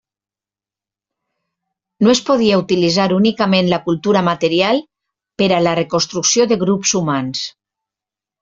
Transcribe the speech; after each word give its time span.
No 2.07 2.13
es 2.13 2.21
podia 2.29 2.57
utilitzar 2.63 3.05
únicament 3.17 3.69
la 3.75 3.81
cultura 3.89 4.25
material 4.31 4.83
per 5.43 5.51
a 5.59 5.63
la 5.69 5.77
reconstrucció 5.81 6.49
de 6.55 6.59
grups 6.65 6.97
humans. 7.03 7.47